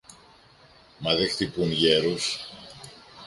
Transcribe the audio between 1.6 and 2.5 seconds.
γέρους!